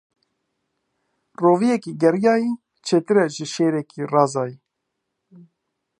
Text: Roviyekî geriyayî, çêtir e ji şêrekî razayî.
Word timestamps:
Roviyekî 1.43 1.91
geriyayî, 2.01 2.51
çêtir 2.85 3.17
e 3.23 3.25
ji 3.35 3.45
şêrekî 3.53 4.03
razayî. 4.13 4.57